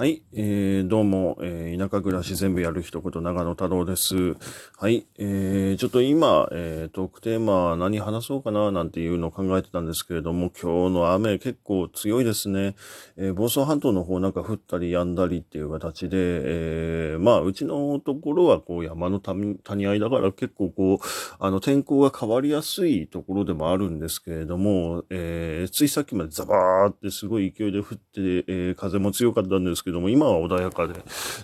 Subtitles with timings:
[0.00, 4.34] はい、えー、どうも、えー、田舎暮らし全部やる一言、長野太郎です。
[4.78, 12.76] はい、えー、ちょっと今、えー、トークテーマ何話そうかななんていうのを考えてたんですけれども、今日の雨結構強いですね。
[13.18, 20.98] えー、房総半島の方なんか降ったり止んだりっていう形で、えー、まあ、うちのところはこう山の谷合いだから結構こう、
[21.38, 30.94] あの天候が変わりやすいところでもあるんですけれども、えー、ついさっきまでザバーってすごい勢いで降って、えー、風も強かったんですけどけども、今は穏やかで、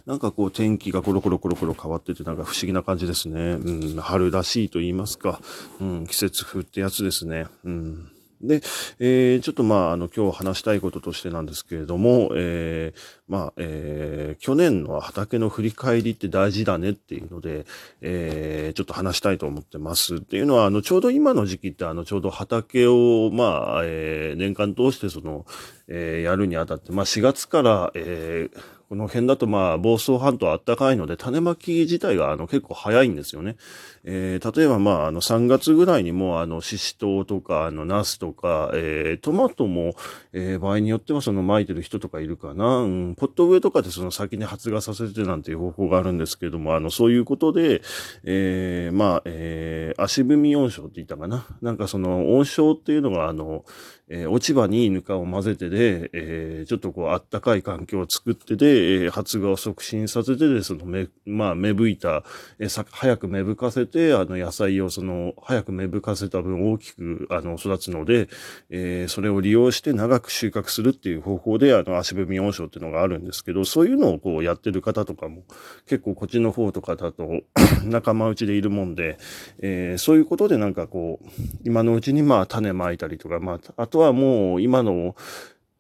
[0.07, 3.53] なんかこう天気がコロコロコロコロ変わってて、なんか不思議な感じですね。
[3.53, 5.41] うん、春らしいと言いますか、
[5.81, 7.47] うん、季節風ってやつですね。
[7.65, 8.11] うん。
[8.43, 8.63] で、
[8.99, 17.65] えー、ちょっとまあ、あの、今日話したいこととしてなんですけれども、えー、まあ、えー、去年の畑の振り返りって大事だねっていうので、
[18.03, 20.17] えー、ちょっと話したいと思ってます。
[20.17, 25.47] っていうのは、あの、ちょうど今の時期って、あの、ちょうど畑を、まあ、えー、年間通してその、
[25.89, 33.57] えー、やるにあたって、まあ、4月から、えー、この辺だとまあ、房総半島あったかいので、種まき自体があの結構早いんですよね。
[34.05, 39.97] えー、例えばまあ、あの3月ぐらいにもあの、シシトウとか、あの、ナスとか、えー、トマトも、
[40.33, 42.79] えー、場合によってはその巻いてる人とかいるかな。
[42.79, 47.83] うん、ポット植えとかでその先に発芽させてなんていう方法があるんですけども、あの、そういうことで、
[48.23, 51.45] えー、まあ、えー、足踏み温床って言ったかな。
[51.61, 53.65] なんかその温床っていうのがあの、
[54.09, 58.67] えー、落ち葉にぬかを混ぜてで、えー、ちょっとこう、あったかい環境を作ってで、
[59.05, 62.23] えー、発芽を促進させてで、そのめ、まあ、芽吹いた、
[62.61, 68.29] え、さ、早く芽吹かせて、あの、野菜をその、早く芽吹かせた分大きく、あの、育つので、
[68.71, 75.43] え、それを利用して長く収穫するっていう方法で、あの、足踏み温床っていうのがあるんですけど、そういうのをこう、やってる方とかも、
[75.87, 77.41] 結構こっちの方とかだと
[77.83, 79.19] 仲間内でいるもんで、
[79.61, 81.29] え、そういうことでなんかこう、
[81.65, 85.17] 今のうちにまあ、種まいたりとか、まあ、あととはもう今の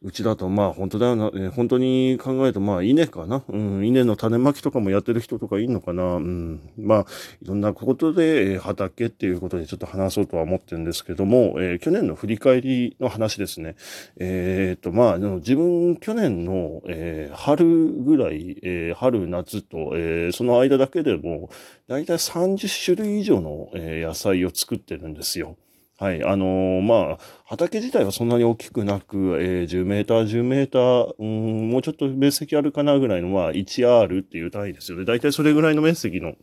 [0.02, 3.42] うちだとまあ本当だよな、えー、本当に考えるとまあ稲かな。
[3.48, 6.16] うん、稲の種まきとかもやってる人とかいんのかな。
[6.16, 7.06] うん、まあ
[7.42, 13.74] いろんなことで、え、畑っていうことでちょっと話そうとは思ってるんですけども、えー、去年の振り返りの話ですね。
[14.18, 21.50] えっ、とまあ自分去年の、え春ぐらい、え春夏と、えその間だけでも
[21.88, 25.56] だいたい30種類以上の、え野菜を作ってるんですよ。
[25.98, 26.22] はい。
[26.22, 35.06] あのー、まあ、畑自体はそんなに大きくなく、えー、10メーター、10メーター、うん、もうちょっと面積あるかなぐらいの、まあ、1R っていう単位ですよね。
[35.06, 36.34] 大体それぐらいの面積の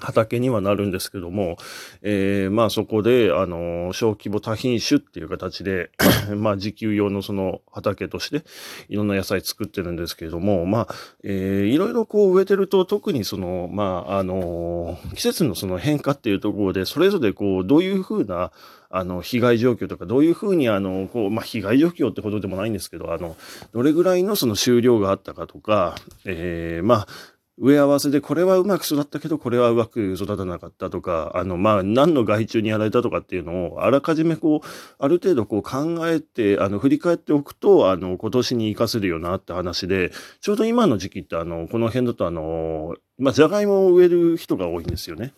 [0.00, 1.56] 畑にはなるんですけども、
[2.02, 5.90] えー、まあそこで、あの、小規模多品種っていう形で
[6.36, 8.44] まあ自給用のその畑として、
[8.88, 18.52] いろんな野菜作ってるんですけれども、まあ、えー、いろいろこう植えてると、特にその、まあ、あの、季節のその変化っていうところで、それぞれこう、どういうふうな、
[18.90, 23.36] あの、被害状況とか、どういうふうに、あの、こう、まあ、被害状況ってことでもないんですけど、あの、
[23.72, 27.08] どれぐらいのその収量があったかとか、えー、まあ、
[27.56, 34.66] 植え合わせでこれはうまく育ったけどこれはうまく育たなかったとか、あの、まあ、何の害虫にやられたとかっていうのをあらかじめこう、
[34.98, 40.10] ある程度こう考えて、あの、振り返っておくと、あの、今年に活かせるよなって話で、
[40.40, 45.32] ちょうど今の時期ってあの、この辺だとあの、まあ、じゃがいもを植える人が多いんですよね。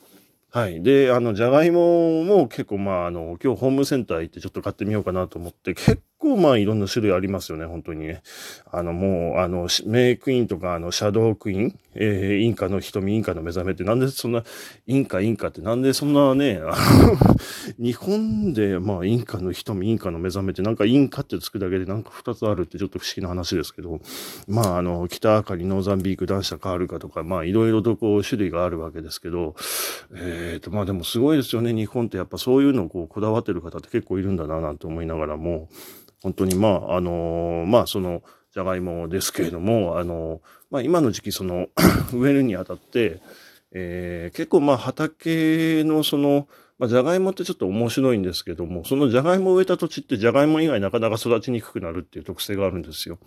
[0.50, 0.82] はい。
[0.82, 8.22] で、あの、じゃがいもも結構、まあ、あの、今日ホームセンター行ってちょっと買ってみようかなと思って、結構まあいろんな種類ありますよね、本当にね。
[8.70, 14.44] あのもう、あの、メイクインとか、あの、シャドウクイーン、えー、インカの瞳、インカの目覚めってなんでそんな、
[14.86, 17.16] インカ、インカってなんでそんなね、あの
[17.78, 24.00] 日本で、まあ、インカの瞳、インカの目覚めってなんかインカってつくだけでなんか二つあるってちょっと不思議な話ですけど、
[24.46, 29.54] まあ、あの、北アカリ、ノーザンビーク、男子カールカとか、まあ、いろいろとこう、種類があるわけですけど、
[30.14, 35.68] えっ、ー、と、まあでもすごいですよね、日本ってやっぱそういうのをこう、こだわってる方って結構いるんだな、なんて思いながらも、
[36.26, 38.20] 本当にまあ、あのー、まあその、
[38.52, 40.40] じゃがいもですけれども、あのー、
[40.72, 41.68] まあ今の時期その
[42.12, 43.20] 植えるにあたって、
[43.70, 46.48] えー、結構まあ畑のその、
[46.80, 53.20] まあ、じゃがいもってちょっと面白いんですけども、そのじゃがいもを植えた土地ってじゃがいも以外なかなか育ちにくくなるっていう特性があるんですよ。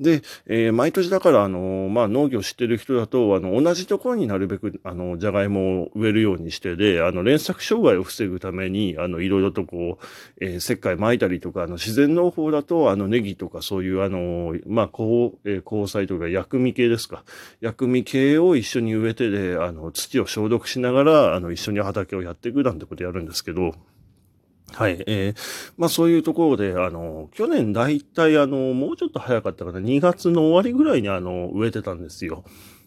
[0.00, 17.22] で、えー、毎年だから、あの、まあ、農業知ってる人だと、あの、同じところになるべく、あの、じゃがいもを植えるようにしてで、あの、連作障害を防ぐために、あの、いろいろとこう、えー、石灰撒いたりとか、あの、自然農法だと、あの、ネギとかそういう、あの、まあ、こう、えー、交際とか薬味系ですか。
[17.60, 23.74] 薬味系を一緒に植えてで、あの、土を消毒しながら、あの、一緒に畑をやっていくなんてことやるんですけど、
[24.72, 25.02] はい。
[25.06, 32.44] えー、まあそういうところで、あの、去年だいたいあの、もうちょっと早かったかな、2月の終わりぐらいにあの、植えてたんですよ。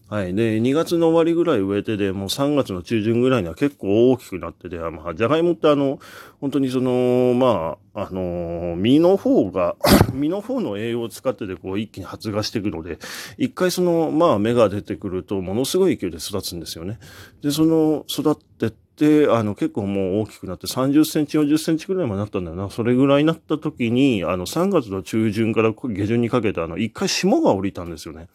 [0.10, 0.36] はい。
[0.36, 5.98] で、2月の終わりぐらい植えてで、もう3月の中旬ぐらいには結構大きくなってて、まあ、じゃがいもってあの、
[6.40, 9.76] 本当にその、まあ、あのー、実の方が
[10.14, 13.00] 実の方の栄養を使ってて、こう、一気に発芽していくので、
[13.40, 17.00] 一回その、まあ、芽が出てくると、ものすごい勢いで育つんですよね。
[17.42, 22.70] で、その、育ってって、あの、結構もう大きくなって30センチ、40センチぐらいまでなったんだよな。
[22.70, 28.28] それぐらいになった時に、あの、3月の中旬から下旬にかけて、あの、一回霜が降りたんですよね。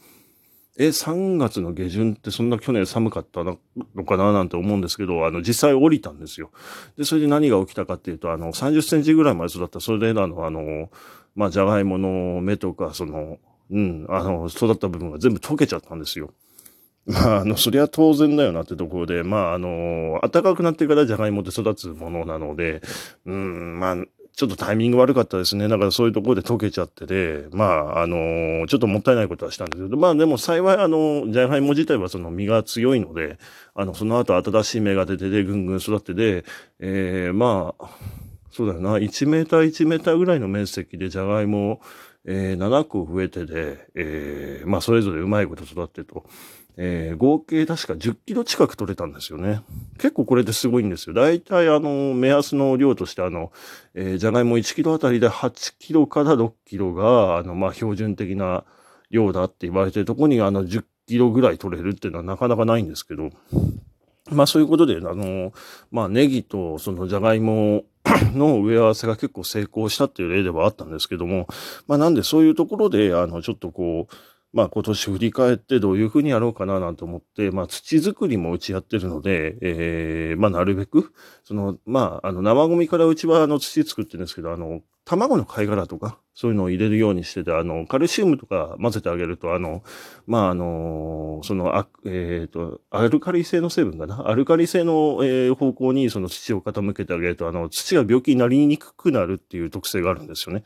[0.79, 3.59] え、3月の下旬ってそんな去年寒かったの
[4.07, 6.51] かななんて思うんですけど、あの、実際降りたんですよ。
[6.97, 10.91] で、それで何が起きたかっていうと、あの、30センチぐらいまで育った、それであの、あの、
[11.35, 13.39] まあ、じゃがいもの芽とか、その、
[13.71, 16.31] うん、あの、育った部分が全部溶けちゃったんですよ。
[17.09, 22.83] まあ、あの、そりゃ当然だよなってところで、まあ、あの、暖かくなってからじゃがいもって育つものなので、
[23.25, 23.97] うん、まあ、
[24.39, 25.67] ちょっとタイミング悪かったですね。
[25.67, 33.37] だからそういうところで溶けちゃってで、まあ、あのちょっともったいないことはしたんですけど、まあでも幸い、あの、じゃがいも自体はその実が強いので、
[33.75, 36.45] あの、その後新しい芽が出てで、ぐんぐん育ってで、
[36.79, 37.89] えー、まあ、
[38.53, 41.81] そうだよな、1メーター1メーターぐらいの面積でじゃがいもを、
[42.25, 46.25] えー、7個植えてで、えー、まあそれぞれうまいこと育ってと。
[46.81, 49.63] えー、合計確か10キロ近く取れたんですよね。
[49.95, 51.15] 結構これですごいんですよ。
[51.15, 53.51] 大体あの、目安の量としてあの、
[53.95, 58.65] えー、じゃがいも1キロあたりで8キロから6キロが、あの、まあ、標準的な
[59.11, 63.31] 量だって言われてるとこにあの、10キロぐらい取れるっていうのはなかなかないんですけど、
[64.31, 65.53] まあそういうことで、あの、
[65.91, 67.83] まあネギとそのじゃがいも
[68.35, 71.49] の植え合わせが結構成功したっていう例ではあったんですけども、
[71.89, 74.15] まあなんでそういうところで、あの、ちょっとこう、
[74.53, 81.13] まあ今年振り返ってどういうふうにやろうかななんて思って、まあ土作りもうちやってるので、ええー、まあなるべく、
[81.45, 89.83] その、まああの生ゴミからうちはあの土作ってるんですけど、あの、卵の貝殻とか、そういうのを入れるようにしてて、あの、カルシウムとか混ぜてあげると、あの、
[90.27, 94.29] まあ、あの、その、あえっ、ー、と、アルカリ性の成分かな？
[94.29, 100.63] アルカリ性の、えー、方向にその土を傾けてあげると、あの、土が病気になりにくくなるっていう特性があるんですよね。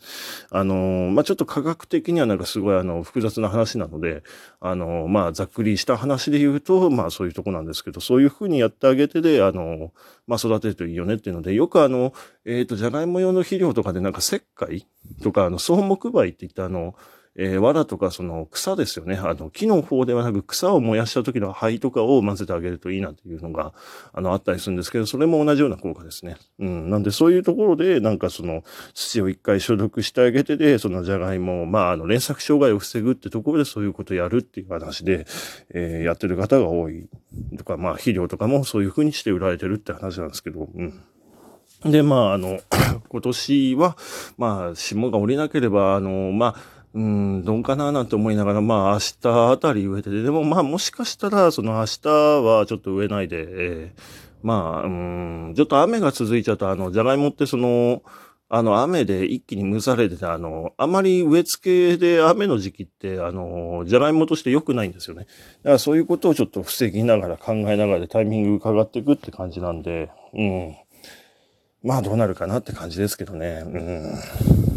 [0.50, 4.24] あの、まあ、ちょっと科学的にはなんかすごいあの、複雑な話なので、
[4.60, 9.92] あの、まあ、ざっくりした話で言うと、まあ、そういうとこなんですけど、そういうふうにやってあげてで、あの、
[10.32, 12.14] まあ、育てるといいよねっていうので、よくあの、
[12.46, 14.87] えっ、ー、と、じゃがいも用の肥料とかでなんか石灰
[15.23, 16.94] とか、あの、草木灰って言ったあの、
[17.34, 19.17] えー、藁とかその草ですよね。
[19.17, 23.73] あの、木の方ではなく草を燃やした時の灰とかを混ぜてあげるといいなっていうのが、
[24.12, 26.37] あの、あったりするんですけど、それも同じような効果ですね。
[26.58, 26.90] うん。
[26.90, 35.26] なんでそういうところで、なんかその、土を一回消毒してあげてで、そのじゃがいも、まあ、あの、連作障害を防ぐってところでそういうことをやるっていう話で、
[35.70, 37.08] えー、やってる方が多い。
[37.56, 41.02] とか、まあ、肥料とかもそういう風にして売られてるって話なんですけど、うん。
[41.85, 42.61] で、まあ、あの、
[43.08, 43.96] 今年は、
[44.37, 54.00] まあ、霜が降りなければ、あの、まあ、うん、どうかななんて思いながら、まあ明日あたり植えてて、でもまあもしかしたら、その明日はちょっと植えないで、えー、
[54.42, 58.02] まあ、うん、ちょっと雨が続いちゃうと、あの、じゃがいもってその、
[58.54, 65.26] あの、雨で一気に蒸されてて、あの、あまり植え付けで雨の時期って、あの、じゃがいもとして良くないんですよね。
[65.62, 70.76] だからそういうことをちょっと防ぎながら考えながらタイミング伺っていくって感じなんで、うん。
[71.82, 73.62] まあどうなるかなって感じですけどね。
[73.64, 74.71] うん。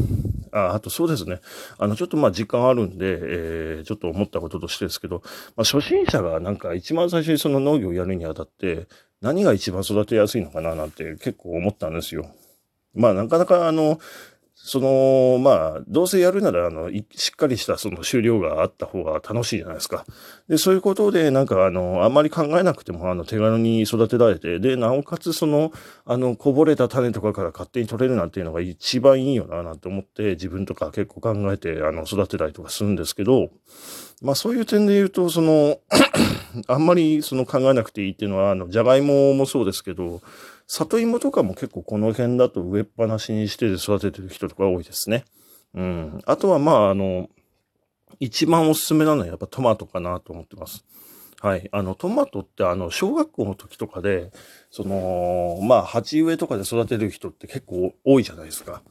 [0.56, 1.42] あ、あとそうですね。
[1.78, 5.22] あの、ちょっとまあ時間あるんで、えー、ちょっと思ったこととしてですけど、
[5.56, 8.88] まあ初心者がなんか一番最初にその農業をやるにあたって、
[9.22, 12.30] 何が一番育てやすいのかななんて結構思ったんですよ。
[12.94, 14.00] まあなかなかあの、
[14.67, 20.06] その、まあ、どうせやるなら、あの、しっかりしたその終了があった方が楽しいじゃないですか。
[20.50, 25.72] で、そういうことで、なんか、あの、あんまり考えなくても、あの、手軽に育てられて、で、なおかつ、その、
[26.03, 33.51] あの、こぼれた種とかから勝手に取れるなんていうのが一番いいよな、なんて思って、自分とか結構考えて、あの、育てたりとかするんですけど、
[34.24, 35.77] まあ、そういう点で言うと、その
[36.67, 40.22] あんまりその考えなくていいっていうのは、あの、じゃがいももそうですけど、
[40.67, 45.25] 里芋とかも結構この辺だと植えっぱなしにして育ててる人とか多いですね。
[45.74, 46.22] うん。
[46.25, 47.29] あとはまあ、あの、
[48.19, 50.86] 一番おすすめなのはやっぱトマトかなと思ってます。
[51.41, 51.69] はい。
[51.72, 54.31] あの、トマトってあの、小学校の時とかで、
[54.72, 58.81] その、まあ、鉢植えとかで育てる人って結構多いじゃないですか。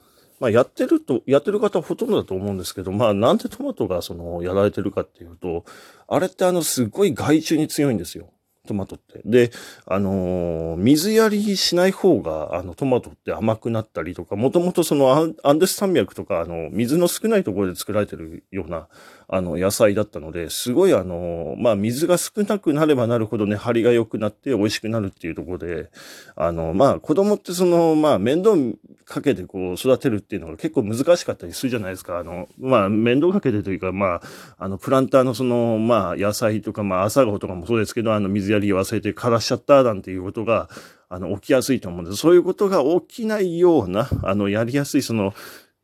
[0.40, 5.64] まあ、やってると、やってる方ほとんどだと思うんですけど、まあ、なんでトマトがその、やられてるかっていうと、
[6.06, 8.30] あれってあの、すっごい害虫に強いんですよ。
[8.66, 9.20] トマトって。
[9.24, 9.50] で、
[9.86, 18.88] あのー、水やりしない方が、あの、トマトって甘くなったりとか、もともとそのアンデス山脈とか、あの、水の少ないところで作られてるような、
[19.28, 25.90] あの、野菜だったので、すごいあの、まあ、水が少なくなればなるほどね、張りが良くなって美味しくなるっていうところで、
[26.36, 28.56] あの、まあ、子供ってその、まあ、面倒
[29.04, 32.18] かけてこう、育てるっていうのが結構難しかったりするじゃないですか。
[32.18, 34.22] あの、まあ、面倒かけてというか、まあ、
[34.58, 40.68] あの、プランターのその、まあ、野菜とか、まあ、朝顔とかもそうですけど、あの、水やり忘れて枯らしちゃったなんていうことが、
[41.08, 42.16] あの、起きやすいと思うんです。
[42.16, 45.34] そういうことが起きないような、あの、やりやすい、その、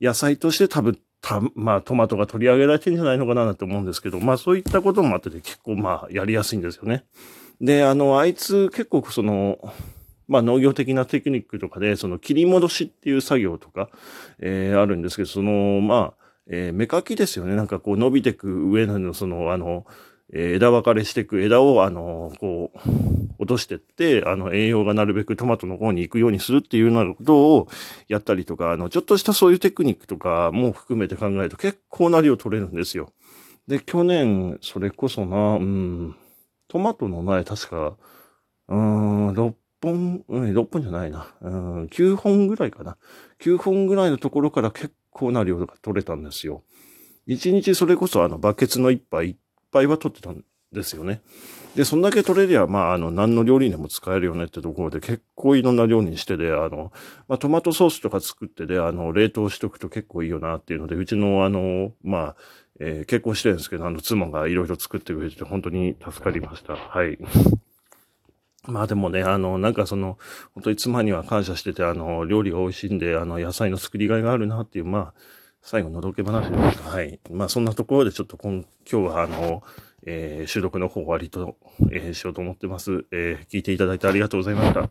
[0.01, 7.05] 野菜として多分、た、まあ、トマトが取り上げられてるんじゃないのかななんて思うんですけど、まあ、そういったこともあってて結構、まあ、やりやすいんですよね。
[7.61, 9.59] で、あの、あいつ結構その、
[10.29, 13.91] まあ、農業的なテクニックとかで、その切り戻しっていう作業とか、
[14.39, 17.55] えー、あるんですけど、その、まあ、えー、芽かきですよね。
[17.55, 19.87] なんかこう伸びてく上の、その、あの、
[20.33, 22.79] え枝分かれしていく枝を、あの、こう、
[23.39, 27.69] 落としてって、あの、栄養がなるべくトマトの方に行くようにするっていうようなことを
[28.09, 33.13] やったりとか、あの、ちょっとしたそういうテクニックとかも含めて考えると結構な量取れるんですよ。
[33.67, 36.17] で、去年、それこそな、うん、
[36.69, 37.97] トマトの苗確か、
[38.69, 42.97] うん、6本、うん、6本じゃないな、うん、9本ぐらいかな。
[43.41, 46.63] 9本ぐらいのところから結構な量が取れたんですよ。
[47.27, 49.37] 1日それこそあの、バケツの一杯
[49.71, 51.21] ぱいは取ってたんですよね。
[51.75, 56.93] で、そんだけ取れりゃ、まあ、あの、何の料理にも使えるよねってところで結構いろんな料理にしてで、あの、
[57.29, 62.37] まあ、トマトソースとか作ってで、あの、冷凍しとくと結構いいよなっていうので、うちのあの、まあ、
[62.81, 66.75] えー、結婚してるんですけど、あの、妻がいろいろ作ってくれて本当に助かりました。
[66.75, 67.19] はい。
[68.67, 70.19] まあでもね、あの、なんかその、
[70.55, 75.15] 本当に妻には感謝してて、あの、料理が美味しいんで、あの、野菜の作りがいがあるなっていう、まあ、
[75.63, 76.91] 最後のどけ話ですか？
[76.91, 77.21] はい。
[77.31, 79.63] まあそんなところでちょっと今今日はあの、
[80.07, 81.57] えー、収録の方終わりと、
[81.93, 83.05] えー、しようと思ってます。
[83.13, 84.89] えー、聞いていただいてありがとうございました。